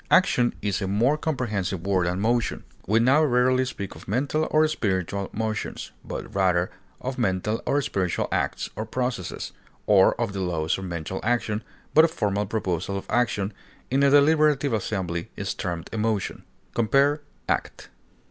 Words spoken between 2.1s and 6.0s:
motion. We now rarely speak of mental or spiritual motions,